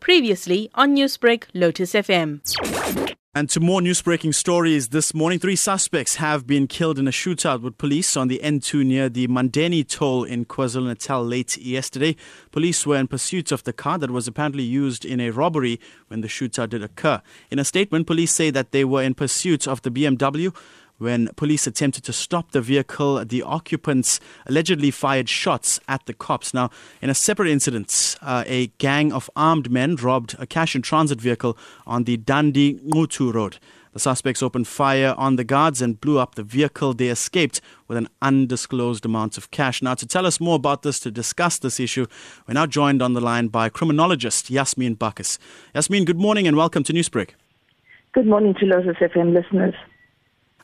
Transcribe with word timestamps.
Previously 0.00 0.70
on 0.74 0.94
Newsbreak, 0.94 1.44
Lotus 1.54 1.92
FM. 1.92 2.40
And 3.32 3.48
to 3.50 3.60
more 3.60 3.80
news 3.80 4.02
breaking 4.02 4.32
stories 4.32 4.88
this 4.88 5.14
morning, 5.14 5.38
three 5.38 5.54
suspects 5.54 6.16
have 6.16 6.48
been 6.48 6.66
killed 6.66 6.98
in 6.98 7.06
a 7.06 7.12
shootout 7.12 7.62
with 7.62 7.78
police 7.78 8.16
on 8.16 8.26
the 8.26 8.40
N2 8.42 8.84
near 8.84 9.08
the 9.08 9.28
Mandeni 9.28 9.86
toll 9.86 10.24
in 10.24 10.44
KwaZulu 10.46 10.88
Natal 10.88 11.24
late 11.24 11.56
yesterday. 11.56 12.16
Police 12.50 12.84
were 12.84 12.96
in 12.96 13.06
pursuit 13.06 13.52
of 13.52 13.62
the 13.62 13.72
car 13.72 13.98
that 13.98 14.10
was 14.10 14.26
apparently 14.26 14.64
used 14.64 15.04
in 15.04 15.20
a 15.20 15.30
robbery 15.30 15.78
when 16.08 16.22
the 16.22 16.28
shootout 16.28 16.70
did 16.70 16.82
occur. 16.82 17.22
In 17.52 17.60
a 17.60 17.64
statement, 17.64 18.08
police 18.08 18.32
say 18.32 18.50
that 18.50 18.72
they 18.72 18.84
were 18.84 19.04
in 19.04 19.14
pursuit 19.14 19.68
of 19.68 19.80
the 19.82 19.92
BMW 19.92 20.52
when 21.00 21.28
police 21.36 21.66
attempted 21.66 22.04
to 22.04 22.12
stop 22.12 22.50
the 22.50 22.60
vehicle, 22.60 23.24
the 23.24 23.42
occupants 23.42 24.20
allegedly 24.46 24.90
fired 24.90 25.30
shots 25.30 25.80
at 25.88 26.04
the 26.04 26.12
cops. 26.12 26.52
Now, 26.52 26.68
in 27.00 27.08
a 27.08 27.14
separate 27.14 27.48
incident, 27.48 28.18
uh, 28.20 28.44
a 28.46 28.66
gang 28.76 29.10
of 29.10 29.30
armed 29.34 29.70
men 29.70 29.96
robbed 29.96 30.36
a 30.38 30.46
cash 30.46 30.74
and 30.74 30.84
transit 30.84 31.18
vehicle 31.18 31.56
on 31.86 32.04
the 32.04 32.18
Dundee 32.18 32.74
Nquthu 32.74 33.32
road. 33.32 33.56
The 33.94 33.98
suspects 33.98 34.42
opened 34.42 34.68
fire 34.68 35.14
on 35.16 35.36
the 35.36 35.42
guards 35.42 35.80
and 35.80 35.98
blew 36.00 36.18
up 36.18 36.34
the 36.34 36.42
vehicle. 36.42 36.92
They 36.92 37.08
escaped 37.08 37.62
with 37.88 37.96
an 37.96 38.08
undisclosed 38.20 39.06
amount 39.06 39.38
of 39.38 39.50
cash. 39.50 39.82
Now, 39.82 39.94
to 39.94 40.06
tell 40.06 40.26
us 40.26 40.38
more 40.38 40.56
about 40.56 40.82
this, 40.82 41.00
to 41.00 41.10
discuss 41.10 41.58
this 41.58 41.80
issue, 41.80 42.06
we're 42.46 42.54
now 42.54 42.66
joined 42.66 43.00
on 43.00 43.14
the 43.14 43.22
line 43.22 43.48
by 43.48 43.70
criminologist 43.70 44.50
Yasmin 44.50 44.94
Bacus. 44.94 45.38
Yasmin, 45.74 46.04
good 46.04 46.18
morning 46.18 46.46
and 46.46 46.58
welcome 46.58 46.84
to 46.84 46.92
Newsbreak. 46.92 47.30
Good 48.12 48.26
morning 48.26 48.54
to 48.60 48.66
Lotus 48.66 48.96
FM 48.98 49.32
listeners. 49.32 49.74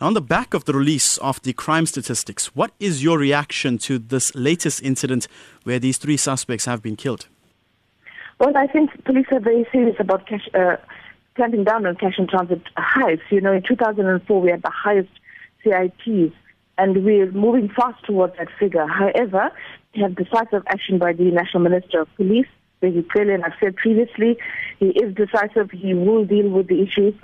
On 0.00 0.12
the 0.12 0.20
back 0.20 0.54
of 0.54 0.64
the 0.64 0.74
release 0.74 1.18
of 1.18 1.40
the 1.42 1.52
crime 1.52 1.86
statistics, 1.86 2.54
what 2.54 2.72
is 2.80 3.04
your 3.04 3.16
reaction 3.16 3.78
to 3.78 3.98
this 3.98 4.34
latest 4.34 4.82
incident 4.82 5.28
where 5.62 5.78
these 5.78 5.98
three 5.98 6.16
suspects 6.16 6.64
have 6.64 6.82
been 6.82 6.96
killed? 6.96 7.28
Well, 8.40 8.56
I 8.56 8.66
think 8.66 9.04
police 9.04 9.26
are 9.30 9.38
very 9.38 9.64
serious 9.70 9.94
about 10.00 10.26
cash, 10.26 10.48
uh, 10.52 10.76
clamping 11.36 11.62
down 11.62 11.86
on 11.86 11.94
cash 11.94 12.14
and 12.18 12.28
transit 12.28 12.62
heists. 12.76 13.30
You 13.30 13.40
know, 13.40 13.52
in 13.52 13.62
2004 13.62 14.40
we 14.40 14.50
had 14.50 14.62
the 14.62 14.70
highest 14.70 15.10
CITs, 15.62 16.34
and 16.76 17.04
we're 17.04 17.30
moving 17.30 17.68
fast 17.68 18.04
towards 18.04 18.36
that 18.36 18.48
figure. 18.58 18.88
However, 18.88 19.52
we 19.94 20.02
have 20.02 20.16
decisive 20.16 20.64
action 20.66 20.98
by 20.98 21.12
the 21.12 21.30
National 21.30 21.62
Minister 21.62 22.00
of 22.00 22.08
Police, 22.16 22.48
Cele, 22.80 23.32
and 23.32 23.44
I've 23.44 23.52
said 23.60 23.76
previously, 23.76 24.38
he 24.80 24.86
is 24.86 25.14
decisive. 25.14 25.70
He 25.70 25.94
will 25.94 26.24
deal 26.24 26.48
with 26.48 26.66
the 26.66 26.82
issues. 26.82 27.14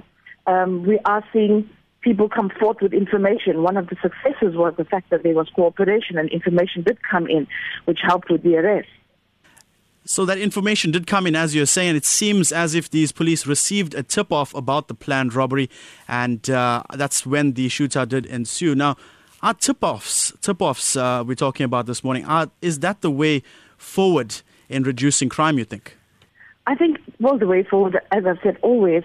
Um, 0.46 0.84
we 0.84 1.00
are 1.05 1.24
seeing 1.32 1.68
people 2.02 2.28
come 2.28 2.50
forth 2.58 2.78
with 2.80 2.92
information. 2.92 3.62
One 3.62 3.76
of 3.76 3.88
the 3.88 3.96
successes 4.02 4.56
was 4.56 4.74
the 4.76 4.84
fact 4.84 5.10
that 5.10 5.22
there 5.22 5.34
was 5.34 5.48
cooperation 5.54 6.18
and 6.18 6.28
information 6.30 6.82
did 6.82 6.98
come 7.02 7.26
in, 7.26 7.46
which 7.84 8.00
helped 8.02 8.30
with 8.30 8.42
the 8.42 8.56
arrest. 8.56 8.88
So 10.04 10.24
that 10.24 10.38
information 10.38 10.90
did 10.90 11.06
come 11.06 11.26
in, 11.26 11.36
as 11.36 11.54
you're 11.54 11.66
saying. 11.66 11.94
It 11.94 12.06
seems 12.06 12.52
as 12.52 12.74
if 12.74 12.90
these 12.90 13.12
police 13.12 13.46
received 13.46 13.94
a 13.94 14.02
tip-off 14.02 14.54
about 14.54 14.88
the 14.88 14.94
planned 14.94 15.34
robbery, 15.34 15.68
and 16.08 16.48
uh, 16.48 16.82
that's 16.94 17.26
when 17.26 17.52
the 17.52 17.68
shootout 17.68 18.08
did 18.08 18.26
ensue. 18.26 18.74
Now, 18.74 18.96
are 19.42 19.54
tip-offs, 19.54 20.32
tip-offs 20.40 20.96
uh, 20.96 21.22
we're 21.26 21.34
talking 21.34 21.64
about 21.64 21.86
this 21.86 22.02
morning, 22.02 22.24
are, 22.24 22.50
is 22.62 22.80
that 22.80 23.02
the 23.02 23.10
way 23.10 23.42
forward 23.76 24.40
in 24.68 24.84
reducing 24.84 25.28
crime, 25.28 25.58
you 25.58 25.64
think? 25.64 25.96
I 26.66 26.74
think, 26.74 26.98
well, 27.20 27.38
the 27.38 27.46
way 27.46 27.62
forward, 27.62 28.00
as 28.10 28.24
I've 28.26 28.38
said 28.42 28.56
always, 28.62 29.02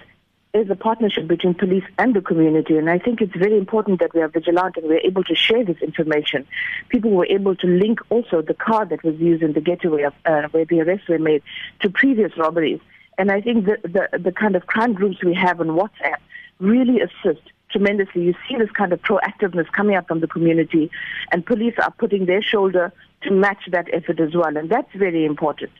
is 0.55 0.69
a 0.69 0.75
partnership 0.75 1.27
between 1.27 1.53
police 1.53 1.83
and 1.97 2.15
the 2.15 2.21
community. 2.21 2.77
And 2.77 2.89
I 2.89 2.97
think 2.97 3.21
it's 3.21 3.35
very 3.35 3.57
important 3.57 3.99
that 3.99 4.13
we 4.13 4.21
are 4.21 4.29
vigilant 4.29 4.77
and 4.77 4.87
we're 4.87 4.99
able 4.99 5.23
to 5.25 5.35
share 5.35 5.65
this 5.65 5.77
information. 5.81 6.47
People 6.89 7.11
were 7.11 7.25
able 7.25 7.55
to 7.57 7.67
link 7.67 7.99
also 8.09 8.41
the 8.41 8.53
car 8.53 8.85
that 8.85 9.03
was 9.03 9.15
used 9.15 9.43
in 9.43 9.53
the 9.53 9.61
getaway 9.61 10.03
of, 10.03 10.13
uh, 10.25 10.47
where 10.51 10.65
the 10.65 10.79
arrests 10.81 11.09
were 11.09 11.19
made 11.19 11.43
to 11.81 11.89
previous 11.89 12.31
robberies. 12.37 12.79
And 13.17 13.31
I 13.31 13.41
think 13.41 13.65
the, 13.65 13.77
the, 13.83 14.17
the 14.17 14.31
kind 14.31 14.55
of 14.55 14.67
crime 14.67 14.93
groups 14.93 15.23
we 15.23 15.33
have 15.33 15.59
on 15.59 15.67
WhatsApp 15.67 16.19
really 16.59 17.01
assist 17.01 17.41
tremendously. 17.71 18.23
You 18.23 18.33
see 18.47 18.55
this 18.57 18.71
kind 18.71 18.93
of 18.93 19.01
proactiveness 19.01 19.69
coming 19.71 19.95
up 19.95 20.07
from 20.07 20.21
the 20.21 20.27
community, 20.27 20.89
and 21.31 21.45
police 21.45 21.73
are 21.81 21.91
putting 21.91 22.25
their 22.25 22.41
shoulder 22.41 22.93
to 23.23 23.31
match 23.31 23.67
that 23.71 23.87
effort 23.93 24.19
as 24.19 24.33
well. 24.33 24.55
And 24.55 24.69
that's 24.69 24.93
very 24.95 25.25
important. 25.25 25.71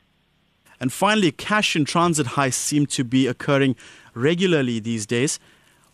And 0.79 0.91
finally, 0.91 1.31
cash 1.31 1.75
in 1.75 1.85
transit 1.85 2.27
heists 2.27 2.53
seem 2.53 2.85
to 2.87 3.03
be 3.03 3.27
occurring 3.27 3.75
regularly 4.13 4.79
these 4.79 5.05
days. 5.05 5.39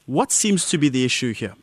What 0.06 0.32
seems 0.32 0.70
to 0.70 0.78
be 0.78 0.90
the 0.90 1.06
issue 1.06 1.34
here? 1.34 1.54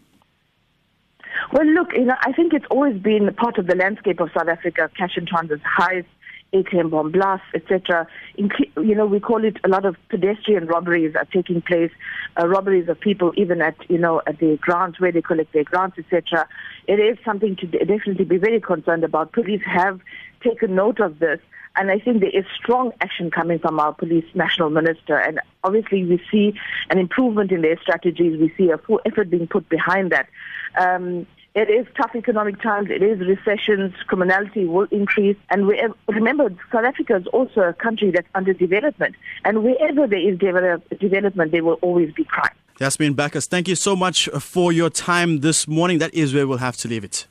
Well, 1.52 1.66
look, 1.66 1.92
you 1.94 2.04
know, 2.04 2.16
I 2.20 2.32
think 2.32 2.52
it's 2.52 2.66
always 2.70 2.98
been 3.00 3.32
part 3.34 3.58
of 3.58 3.66
the 3.66 3.74
landscape 3.74 4.20
of 4.20 4.30
South 4.36 4.48
Africa, 4.48 4.90
cash 4.96 5.16
in 5.16 5.26
transit 5.26 5.60
heists, 5.62 6.06
ATM 6.52 6.90
bomb 6.90 7.12
blasts, 7.12 7.46
etc. 7.54 8.06
You 8.36 8.94
know, 8.94 9.06
we 9.06 9.20
call 9.20 9.44
it 9.44 9.58
a 9.64 9.68
lot 9.68 9.84
of 9.84 9.96
pedestrian 10.08 10.66
robberies 10.66 11.14
are 11.14 11.26
taking 11.26 11.60
place, 11.60 11.90
uh, 12.40 12.46
robberies 12.46 12.88
of 12.88 12.98
people 13.00 13.32
even 13.36 13.60
at, 13.60 13.76
you 13.90 13.98
know, 13.98 14.22
at 14.26 14.38
the 14.38 14.56
grants 14.60 15.00
where 15.00 15.12
they 15.12 15.22
collect 15.22 15.52
their 15.52 15.64
grants, 15.64 15.98
etc. 15.98 16.48
It 16.86 17.00
is 17.00 17.18
something 17.24 17.56
to 17.56 17.66
definitely 17.66 18.24
be 18.24 18.38
very 18.38 18.60
concerned 18.60 19.04
about. 19.04 19.32
Police 19.32 19.62
have 19.66 20.00
taken 20.42 20.74
note 20.74 21.00
of 21.00 21.18
this. 21.18 21.40
And 21.78 21.93
I 21.93 21.99
think 22.00 22.21
there 22.21 22.37
is 22.37 22.44
strong 22.56 22.93
action 23.00 23.31
coming 23.31 23.61
from 23.61 23.78
our 23.78 23.94
police 23.94 24.25
national 24.34 24.71
minister. 24.71 25.16
And 25.16 25.41
obviously, 25.62 26.05
we 26.05 26.21
see 26.31 26.55
an 26.91 26.99
improvement 26.99 27.53
in 27.53 27.62
their 27.62 27.78
strategies. 27.81 28.39
We 28.39 28.53
see 28.59 28.71
a 28.71 28.78
full 28.78 29.00
effort 29.06 29.31
being 29.31 29.47
put 29.47 29.69
behind 29.69 30.11
that. 30.11 30.28
Um, 30.77 31.27
it 31.55 31.71
is 31.71 31.87
tough 31.97 32.11
economic 32.15 32.61
times. 32.61 32.89
It 32.91 33.03
is 33.03 33.21
recessions. 33.21 33.94
Criminality 34.09 34.65
will 34.65 34.89
increase. 34.91 35.37
And 35.50 35.71
remember, 36.09 36.50
South 36.72 36.84
Africa 36.84 37.16
is 37.16 37.27
also 37.28 37.61
a 37.61 37.72
country 37.72 38.10
that's 38.10 38.28
under 38.34 38.53
development. 38.53 39.15
And 39.45 39.62
wherever 39.62 40.06
there 40.06 40.19
is 40.19 40.39
develop, 40.39 40.83
development, 40.99 41.53
there 41.53 41.65
will 41.65 41.78
always 41.81 42.12
be 42.12 42.25
crime. 42.25 42.55
Yasmin 42.81 43.15
Bacus, 43.15 43.47
thank 43.47 43.66
you 43.66 43.75
so 43.75 43.97
much 43.97 44.28
for 44.41 44.72
your 44.72 44.91
time 44.91 45.41
this 45.41 45.66
morning. 45.66 45.99
That 45.99 46.12
is 46.15 46.34
where 46.34 46.47
we'll 46.47 46.59
have 46.59 46.77
to 46.78 46.89
leave 46.89 47.05
it. 47.05 47.27